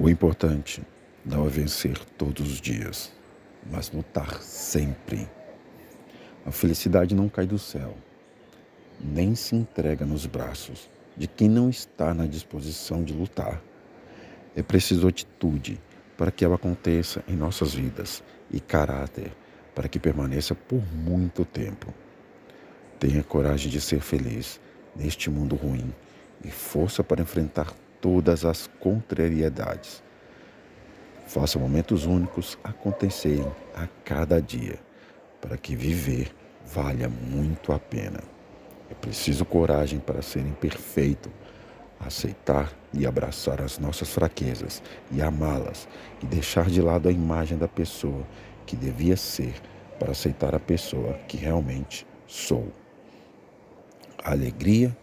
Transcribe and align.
O 0.00 0.08
importante 0.08 0.80
não 1.24 1.44
é 1.44 1.48
vencer 1.48 1.98
todos 2.16 2.52
os 2.52 2.60
dias, 2.60 3.12
mas 3.68 3.90
lutar 3.90 4.40
sempre. 4.40 5.28
A 6.46 6.52
felicidade 6.52 7.16
não 7.16 7.28
cai 7.28 7.48
do 7.48 7.58
céu, 7.58 7.96
nem 9.00 9.34
se 9.34 9.56
entrega 9.56 10.06
nos 10.06 10.24
braços 10.24 10.88
de 11.16 11.26
quem 11.26 11.48
não 11.48 11.68
está 11.68 12.14
na 12.14 12.26
disposição 12.26 13.02
de 13.02 13.12
lutar. 13.12 13.60
É 14.54 14.62
preciso 14.62 15.08
atitude 15.08 15.80
para 16.16 16.30
que 16.30 16.44
ela 16.44 16.54
aconteça 16.54 17.24
em 17.26 17.34
nossas 17.34 17.74
vidas 17.74 18.22
e 18.52 18.60
caráter 18.60 19.32
para 19.74 19.88
que 19.88 19.98
permaneça 19.98 20.54
por 20.54 20.80
muito 20.94 21.44
tempo. 21.44 21.92
Tenha 23.00 23.24
coragem 23.24 23.68
de 23.68 23.80
ser 23.80 23.98
feliz 23.98 24.60
neste 24.94 25.28
mundo 25.28 25.56
ruim 25.56 25.92
e 26.44 26.52
força 26.52 27.02
para 27.02 27.20
enfrentar 27.20 27.74
todas 28.00 28.44
as 28.44 28.68
contrariedades. 28.80 30.02
Faça 31.26 31.58
momentos 31.58 32.06
únicos 32.06 32.58
acontecerem 32.64 33.50
a 33.74 33.86
cada 34.04 34.40
dia, 34.40 34.78
para 35.40 35.56
que 35.56 35.76
viver 35.76 36.34
valha 36.64 37.08
muito 37.08 37.72
a 37.72 37.78
pena. 37.78 38.20
É 38.90 38.94
preciso 38.94 39.44
coragem 39.44 39.98
para 39.98 40.22
ser 40.22 40.40
imperfeito, 40.40 41.30
aceitar 42.00 42.72
e 42.94 43.06
abraçar 43.06 43.60
as 43.60 43.78
nossas 43.78 44.08
fraquezas 44.08 44.82
e 45.10 45.20
amá-las 45.20 45.88
e 46.22 46.26
deixar 46.26 46.70
de 46.70 46.80
lado 46.80 47.08
a 47.08 47.12
imagem 47.12 47.58
da 47.58 47.68
pessoa 47.68 48.26
que 48.64 48.76
devia 48.76 49.16
ser 49.16 49.54
para 49.98 50.12
aceitar 50.12 50.54
a 50.54 50.60
pessoa 50.60 51.14
que 51.26 51.36
realmente 51.36 52.06
sou. 52.26 52.68
A 54.22 54.30
alegria 54.30 54.96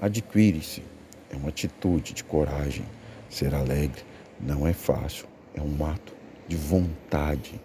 adquire-se 0.00 0.82
é 1.32 1.36
uma 1.36 1.48
atitude 1.48 2.12
de 2.12 2.22
coragem. 2.22 2.84
Ser 3.28 3.54
alegre 3.54 4.02
não 4.38 4.66
é 4.66 4.72
fácil, 4.72 5.26
é 5.54 5.60
um 5.60 5.86
ato 5.86 6.14
de 6.46 6.56
vontade. 6.56 7.58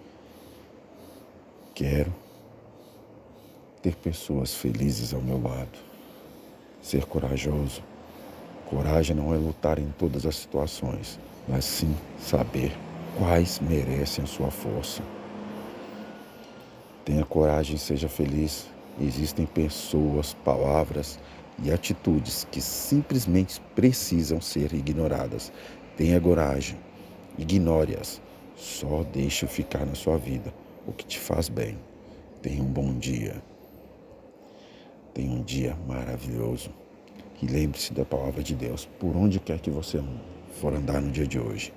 Quero 1.76 2.14
ter 3.82 3.96
pessoas 3.96 4.56
felizes 4.56 5.14
ao 5.14 5.22
meu 5.22 5.42
lado, 5.42 5.78
ser 6.82 7.06
corajoso. 7.06 7.84
Coragem 8.70 9.16
não 9.16 9.34
é 9.34 9.38
lutar 9.38 9.78
em 9.78 9.94
todas 9.98 10.26
as 10.26 10.36
situações, 10.36 11.20
mas 11.48 11.64
sim 11.64 11.96
saber 12.20 12.76
quais 13.18 13.60
merecem 13.60 14.24
a 14.24 14.28
sua 14.28 14.50
força. 14.50 15.02
Tenha 17.06 17.24
coragem 17.24 17.78
seja 17.78 18.10
feliz. 18.10 18.68
Existem 19.00 19.46
pessoas, 19.46 20.34
palavras 20.34 21.20
e 21.64 21.72
atitudes 21.72 22.48
que 22.52 22.62
simplesmente 22.62 23.62
precisam 23.76 24.40
ser 24.40 24.74
ignoradas. 24.74 25.52
Tenha 25.96 26.20
coragem, 26.22 26.78
ignore-as, 27.38 28.22
só 28.56 29.04
deixe 29.04 29.48
ficar 29.48 29.86
na 29.86 29.96
sua 29.96 30.18
vida 30.18 30.54
o 30.86 30.94
que 30.94 31.06
te 31.06 31.20
faz 31.20 31.50
bem. 31.50 31.78
Tenha 32.42 32.62
um 32.62 32.68
bom 32.68 32.94
dia. 32.94 33.42
Tenha 35.14 35.32
um 35.32 35.42
dia 35.42 35.76
maravilhoso. 35.88 36.70
E 37.42 37.46
lembre-se 37.46 37.94
da 37.94 38.06
palavra 38.06 38.42
de 38.42 38.56
Deus, 38.56 38.88
por 39.00 39.16
onde 39.16 39.40
quer 39.40 39.60
que 39.60 39.70
você 39.70 40.02
for 40.60 40.74
andar 40.74 41.02
no 41.02 41.12
dia 41.12 41.28
de 41.28 41.40
hoje. 41.40 41.74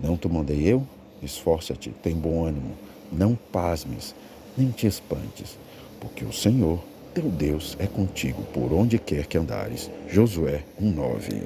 Não 0.00 0.16
te 0.16 0.28
mandei 0.28 0.66
eu? 0.66 0.86
Esforça-te, 1.22 1.90
tem 1.90 2.14
bom 2.14 2.44
ânimo, 2.44 2.74
não 3.10 3.36
pasmes, 3.52 4.14
nem 4.56 4.70
te 4.70 4.86
espantes, 4.86 5.56
porque 6.00 6.24
o 6.24 6.32
Senhor 6.32 6.80
teu 7.14 7.30
Deus 7.30 7.76
é 7.78 7.86
contigo 7.86 8.42
por 8.52 8.72
onde 8.72 8.98
quer 8.98 9.26
que 9.26 9.38
andares. 9.38 9.88
Josué 10.10 10.64
1:9 10.82 11.42